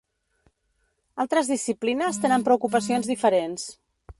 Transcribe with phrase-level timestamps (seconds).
[1.23, 3.69] Altres disciplines tenen preocupacions diferents.